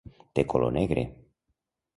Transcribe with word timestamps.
Té 0.39 0.45
color 0.53 0.73
negre. 0.79 1.05